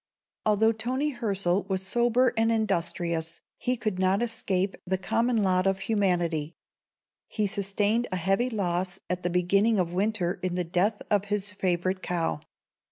[0.47, 5.81] Although Toni Hirzel was sober and industrious, he could not escape the common lot of
[5.81, 6.55] humanity.
[7.27, 11.51] He sustained a heavy loss at the beginning of winter in the death of his
[11.51, 12.39] favorite cow.